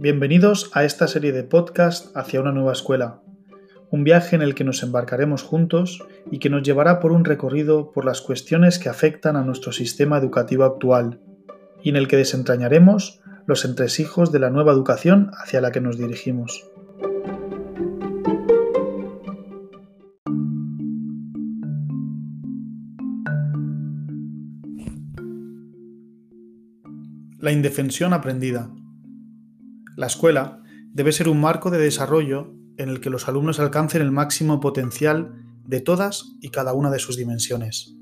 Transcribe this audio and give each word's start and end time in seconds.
Bienvenidos 0.00 0.70
a 0.74 0.84
esta 0.84 1.08
serie 1.08 1.32
de 1.32 1.42
podcast 1.42 2.16
hacia 2.16 2.40
una 2.40 2.52
nueva 2.52 2.70
escuela, 2.70 3.20
un 3.90 4.04
viaje 4.04 4.36
en 4.36 4.42
el 4.42 4.54
que 4.54 4.62
nos 4.62 4.84
embarcaremos 4.84 5.42
juntos 5.42 6.06
y 6.30 6.38
que 6.38 6.50
nos 6.50 6.62
llevará 6.62 7.00
por 7.00 7.10
un 7.10 7.24
recorrido 7.24 7.90
por 7.90 8.04
las 8.04 8.20
cuestiones 8.20 8.78
que 8.78 8.88
afectan 8.88 9.34
a 9.34 9.42
nuestro 9.42 9.72
sistema 9.72 10.16
educativo 10.16 10.62
actual, 10.62 11.20
y 11.82 11.88
en 11.88 11.96
el 11.96 12.06
que 12.06 12.16
desentrañaremos 12.16 13.22
los 13.46 13.64
entresijos 13.64 14.30
de 14.30 14.38
la 14.38 14.50
nueva 14.50 14.70
educación 14.70 15.32
hacia 15.32 15.60
la 15.60 15.72
que 15.72 15.80
nos 15.80 15.98
dirigimos. 15.98 16.64
La 27.40 27.50
indefensión 27.50 28.12
aprendida. 28.12 28.70
La 29.98 30.06
escuela 30.06 30.62
debe 30.92 31.10
ser 31.10 31.28
un 31.28 31.40
marco 31.40 31.72
de 31.72 31.78
desarrollo 31.78 32.54
en 32.76 32.88
el 32.88 33.00
que 33.00 33.10
los 33.10 33.26
alumnos 33.26 33.58
alcancen 33.58 34.00
el 34.00 34.12
máximo 34.12 34.60
potencial 34.60 35.34
de 35.64 35.80
todas 35.80 36.36
y 36.40 36.50
cada 36.50 36.72
una 36.72 36.92
de 36.92 37.00
sus 37.00 37.16
dimensiones. 37.16 37.96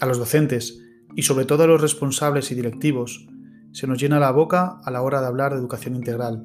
A 0.00 0.06
los 0.06 0.18
docentes, 0.18 0.82
y 1.14 1.22
sobre 1.22 1.44
todo 1.44 1.62
a 1.62 1.66
los 1.68 1.80
responsables 1.80 2.50
y 2.50 2.56
directivos, 2.56 3.28
se 3.70 3.86
nos 3.86 4.00
llena 4.00 4.18
la 4.18 4.32
boca 4.32 4.80
a 4.84 4.90
la 4.90 5.00
hora 5.02 5.20
de 5.20 5.28
hablar 5.28 5.52
de 5.52 5.60
educación 5.60 5.94
integral. 5.94 6.44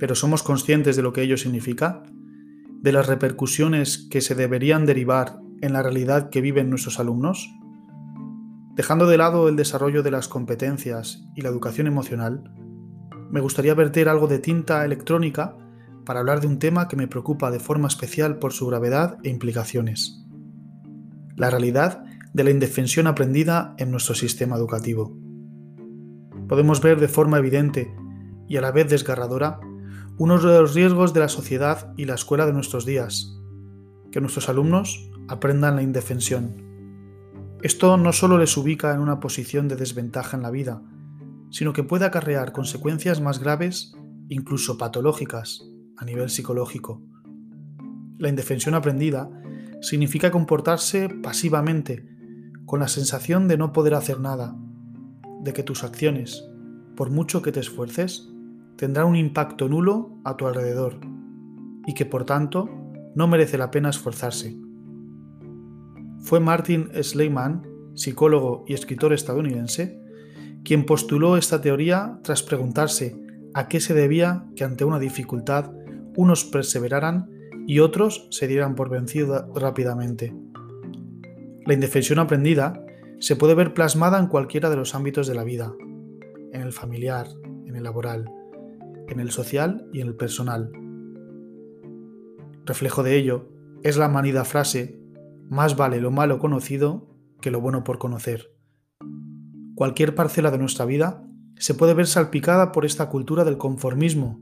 Pero 0.00 0.16
¿somos 0.16 0.42
conscientes 0.42 0.96
de 0.96 1.02
lo 1.02 1.12
que 1.12 1.22
ello 1.22 1.36
significa? 1.36 2.02
¿De 2.80 2.90
las 2.90 3.06
repercusiones 3.06 4.08
que 4.10 4.20
se 4.20 4.34
deberían 4.34 4.84
derivar 4.84 5.38
en 5.60 5.74
la 5.74 5.84
realidad 5.84 6.28
que 6.28 6.40
viven 6.40 6.70
nuestros 6.70 6.98
alumnos? 6.98 7.48
Dejando 8.74 9.06
de 9.06 9.18
lado 9.18 9.48
el 9.48 9.54
desarrollo 9.54 10.02
de 10.02 10.10
las 10.10 10.26
competencias 10.26 11.24
y 11.36 11.42
la 11.42 11.50
educación 11.50 11.86
emocional, 11.86 12.52
me 13.32 13.40
gustaría 13.40 13.74
verter 13.74 14.08
algo 14.08 14.28
de 14.28 14.38
tinta 14.38 14.84
electrónica 14.84 15.56
para 16.04 16.20
hablar 16.20 16.40
de 16.40 16.46
un 16.46 16.60
tema 16.60 16.86
que 16.86 16.94
me 16.94 17.08
preocupa 17.08 17.50
de 17.50 17.58
forma 17.58 17.88
especial 17.88 18.38
por 18.38 18.52
su 18.52 18.66
gravedad 18.66 19.18
e 19.24 19.30
implicaciones. 19.30 20.24
La 21.34 21.50
realidad 21.50 22.04
de 22.32 22.44
la 22.44 22.50
indefensión 22.50 23.08
aprendida 23.08 23.74
en 23.78 23.90
nuestro 23.90 24.14
sistema 24.14 24.56
educativo. 24.56 25.16
Podemos 26.46 26.80
ver 26.80 27.00
de 27.00 27.08
forma 27.08 27.38
evidente 27.38 27.92
y 28.48 28.56
a 28.58 28.60
la 28.60 28.70
vez 28.70 28.88
desgarradora 28.88 29.58
uno 30.18 30.38
de 30.38 30.60
los 30.60 30.74
riesgos 30.74 31.12
de 31.12 31.20
la 31.20 31.28
sociedad 31.28 31.92
y 31.96 32.04
la 32.04 32.14
escuela 32.14 32.46
de 32.46 32.52
nuestros 32.52 32.86
días, 32.86 33.40
que 34.12 34.20
nuestros 34.20 34.48
alumnos 34.48 35.10
aprendan 35.26 35.76
la 35.76 35.82
indefensión 35.82 36.70
esto 37.62 37.96
no 37.96 38.12
solo 38.12 38.38
les 38.38 38.56
ubica 38.56 38.92
en 38.92 39.00
una 39.00 39.20
posición 39.20 39.68
de 39.68 39.76
desventaja 39.76 40.36
en 40.36 40.42
la 40.42 40.50
vida, 40.50 40.82
sino 41.52 41.72
que 41.72 41.84
puede 41.84 42.06
acarrear 42.06 42.50
consecuencias 42.52 43.20
más 43.20 43.38
graves, 43.38 43.94
incluso 44.28 44.78
patológicas, 44.78 45.62
a 45.98 46.04
nivel 46.04 46.30
psicológico. 46.30 47.02
La 48.18 48.30
indefensión 48.30 48.74
aprendida 48.74 49.30
significa 49.82 50.30
comportarse 50.30 51.10
pasivamente, 51.10 52.08
con 52.64 52.80
la 52.80 52.88
sensación 52.88 53.48
de 53.48 53.58
no 53.58 53.72
poder 53.72 53.94
hacer 53.94 54.18
nada, 54.18 54.56
de 55.42 55.52
que 55.52 55.62
tus 55.62 55.84
acciones, 55.84 56.42
por 56.96 57.10
mucho 57.10 57.42
que 57.42 57.52
te 57.52 57.60
esfuerces, 57.60 58.32
tendrán 58.76 59.06
un 59.06 59.16
impacto 59.16 59.68
nulo 59.68 60.18
a 60.24 60.36
tu 60.36 60.46
alrededor 60.46 61.00
y 61.86 61.92
que 61.92 62.06
por 62.06 62.24
tanto 62.24 62.70
no 63.14 63.28
merece 63.28 63.58
la 63.58 63.70
pena 63.70 63.90
esforzarse. 63.90 64.56
Fue 66.20 66.40
Martin 66.40 66.88
Sleiman, 67.02 67.62
psicólogo 67.94 68.64
y 68.66 68.72
escritor 68.72 69.12
estadounidense, 69.12 70.01
quien 70.64 70.84
postuló 70.84 71.36
esta 71.36 71.60
teoría 71.60 72.18
tras 72.22 72.42
preguntarse 72.42 73.16
a 73.54 73.68
qué 73.68 73.80
se 73.80 73.94
debía 73.94 74.46
que 74.56 74.64
ante 74.64 74.84
una 74.84 74.98
dificultad 74.98 75.72
unos 76.16 76.44
perseveraran 76.44 77.30
y 77.66 77.80
otros 77.80 78.28
se 78.30 78.46
dieran 78.48 78.74
por 78.74 78.90
vencidos 78.90 79.44
rápidamente. 79.54 80.34
La 81.66 81.74
indefensión 81.74 82.18
aprendida 82.18 82.84
se 83.18 83.36
puede 83.36 83.54
ver 83.54 83.72
plasmada 83.72 84.18
en 84.18 84.26
cualquiera 84.26 84.68
de 84.68 84.76
los 84.76 84.94
ámbitos 84.94 85.26
de 85.26 85.34
la 85.34 85.44
vida, 85.44 85.72
en 86.52 86.60
el 86.60 86.72
familiar, 86.72 87.28
en 87.66 87.76
el 87.76 87.84
laboral, 87.84 88.30
en 89.08 89.20
el 89.20 89.30
social 89.30 89.86
y 89.92 90.00
en 90.00 90.08
el 90.08 90.16
personal. 90.16 90.72
Reflejo 92.64 93.02
de 93.02 93.16
ello 93.16 93.48
es 93.82 93.96
la 93.96 94.08
manida 94.08 94.44
frase 94.44 94.98
más 95.48 95.76
vale 95.76 96.00
lo 96.00 96.10
malo 96.10 96.38
conocido 96.38 97.08
que 97.40 97.50
lo 97.50 97.60
bueno 97.60 97.84
por 97.84 97.98
conocer. 97.98 98.51
Cualquier 99.82 100.14
parcela 100.14 100.52
de 100.52 100.58
nuestra 100.58 100.84
vida 100.84 101.24
se 101.56 101.74
puede 101.74 101.92
ver 101.92 102.06
salpicada 102.06 102.70
por 102.70 102.84
esta 102.84 103.08
cultura 103.08 103.42
del 103.42 103.58
conformismo 103.58 104.40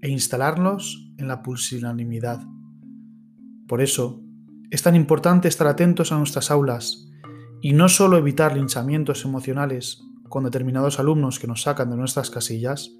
e 0.00 0.08
instalarnos 0.08 1.12
en 1.18 1.26
la 1.26 1.42
pusilanimidad. 1.42 2.46
Por 3.66 3.82
eso, 3.82 4.22
es 4.70 4.84
tan 4.84 4.94
importante 4.94 5.48
estar 5.48 5.66
atentos 5.66 6.12
a 6.12 6.18
nuestras 6.18 6.52
aulas 6.52 7.10
y 7.60 7.72
no 7.72 7.88
solo 7.88 8.16
evitar 8.16 8.56
linchamientos 8.56 9.24
emocionales 9.24 10.04
con 10.28 10.44
determinados 10.44 11.00
alumnos 11.00 11.40
que 11.40 11.48
nos 11.48 11.62
sacan 11.62 11.90
de 11.90 11.96
nuestras 11.96 12.30
casillas, 12.30 12.92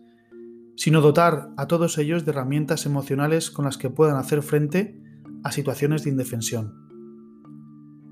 sino 0.77 1.01
dotar 1.01 1.51
a 1.57 1.69
todos 1.69 1.99
ellos 1.99 2.25
de 2.25 2.33
herramientas 2.33 2.85
emocionales 2.85 3.53
con 3.53 3.65
las 3.65 3.79
que 3.79 3.91
puedan 3.91 4.17
hacer 4.17 4.43
frente 4.43 5.01
a 5.45 5.53
situaciones 5.53 6.03
de 6.03 6.11
indefensión. 6.11 6.75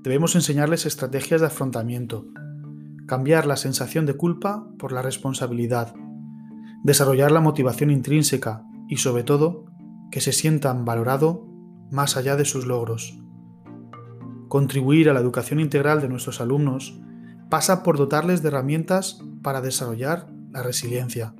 Debemos 0.01 0.33
enseñarles 0.35 0.85
estrategias 0.85 1.41
de 1.41 1.47
afrontamiento, 1.47 2.25
cambiar 3.07 3.45
la 3.45 3.55
sensación 3.55 4.05
de 4.05 4.15
culpa 4.15 4.67
por 4.77 4.91
la 4.91 5.01
responsabilidad, 5.01 5.93
desarrollar 6.83 7.31
la 7.31 7.41
motivación 7.41 7.91
intrínseca 7.91 8.63
y 8.87 8.97
sobre 8.97 9.23
todo 9.23 9.65
que 10.11 10.21
se 10.21 10.31
sientan 10.31 10.85
valorado 10.85 11.47
más 11.91 12.17
allá 12.17 12.35
de 12.35 12.45
sus 12.45 12.65
logros. 12.65 13.19
Contribuir 14.47 15.09
a 15.09 15.13
la 15.13 15.19
educación 15.19 15.59
integral 15.59 16.01
de 16.01 16.09
nuestros 16.09 16.41
alumnos 16.41 16.99
pasa 17.49 17.83
por 17.83 17.97
dotarles 17.97 18.41
de 18.41 18.49
herramientas 18.49 19.19
para 19.41 19.61
desarrollar 19.61 20.27
la 20.51 20.63
resiliencia. 20.63 21.35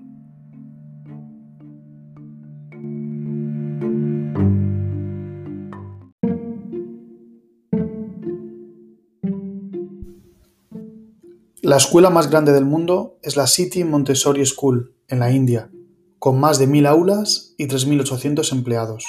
La 11.65 11.77
escuela 11.77 12.11
más 12.11 12.29
grande 12.29 12.51
del 12.51 12.63
mundo 12.63 13.17
es 13.23 13.35
la 13.37 13.47
City 13.47 13.83
Montessori 13.83 14.45
School, 14.45 14.93
en 15.07 15.17
la 15.17 15.31
India, 15.31 15.71
con 16.19 16.39
más 16.39 16.59
de 16.59 16.67
1.000 16.67 16.87
aulas 16.87 17.55
y 17.57 17.65
3.800 17.65 18.51
empleados. 18.51 19.03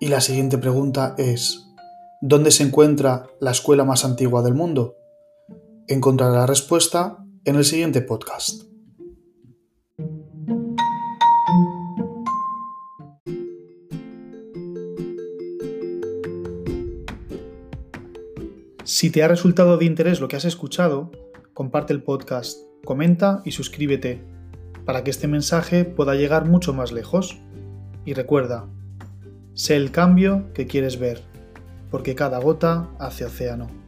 Y 0.00 0.08
la 0.08 0.20
siguiente 0.20 0.58
pregunta 0.58 1.14
es, 1.16 1.66
¿dónde 2.20 2.50
se 2.50 2.64
encuentra 2.64 3.30
la 3.40 3.52
escuela 3.52 3.84
más 3.84 4.04
antigua 4.04 4.42
del 4.42 4.52
mundo? 4.52 4.96
Encontrará 5.88 6.40
la 6.40 6.46
respuesta 6.46 7.24
en 7.46 7.56
el 7.56 7.64
siguiente 7.64 8.02
podcast. 8.02 8.64
Si 18.84 19.08
te 19.08 19.22
ha 19.22 19.28
resultado 19.28 19.78
de 19.78 19.86
interés 19.86 20.20
lo 20.20 20.28
que 20.28 20.36
has 20.36 20.44
escuchado, 20.44 21.10
comparte 21.60 21.92
el 21.92 22.02
podcast, 22.02 22.58
comenta 22.86 23.42
y 23.44 23.50
suscríbete 23.50 24.24
para 24.86 25.04
que 25.04 25.10
este 25.10 25.28
mensaje 25.28 25.84
pueda 25.84 26.14
llegar 26.14 26.48
mucho 26.48 26.72
más 26.72 26.90
lejos. 26.90 27.38
Y 28.06 28.14
recuerda, 28.14 28.66
sé 29.52 29.76
el 29.76 29.90
cambio 29.90 30.50
que 30.54 30.66
quieres 30.66 30.98
ver, 30.98 31.20
porque 31.90 32.14
cada 32.14 32.38
gota 32.38 32.88
hace 32.98 33.26
océano. 33.26 33.79